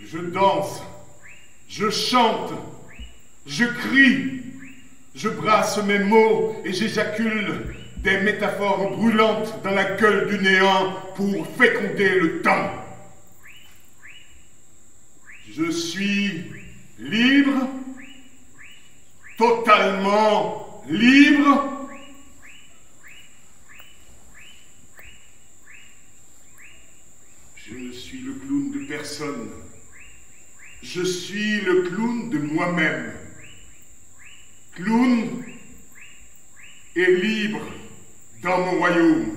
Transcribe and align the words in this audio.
Je 0.00 0.18
danse, 0.18 0.82
je 1.68 1.90
chante, 1.90 2.52
je 3.46 3.66
crie, 3.66 4.42
je 5.14 5.28
brasse 5.28 5.76
mes 5.84 5.98
mots 5.98 6.56
et 6.64 6.72
j'éjacule 6.72 7.76
des 7.98 8.22
métaphores 8.22 8.90
brûlantes 8.96 9.60
dans 9.62 9.72
la 9.72 9.84
gueule 9.96 10.28
du 10.28 10.38
néant 10.38 10.94
pour 11.14 11.46
féconder 11.58 12.20
le 12.20 12.40
temps. 12.40 12.87
Je 15.58 15.72
suis 15.72 16.44
libre, 17.00 17.68
totalement 19.36 20.84
libre. 20.88 21.88
Je 27.56 27.74
ne 27.74 27.90
suis 27.90 28.20
le 28.20 28.34
clown 28.34 28.70
de 28.70 28.86
personne. 28.86 29.50
Je 30.80 31.02
suis 31.02 31.60
le 31.62 31.82
clown 31.88 32.30
de 32.30 32.38
moi-même. 32.38 33.14
Clown 34.76 35.44
et 36.94 37.16
libre 37.16 37.62
dans 38.44 38.58
mon 38.58 38.78
royaume. 38.78 39.36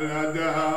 على 0.00 0.32
دهر 0.32 0.75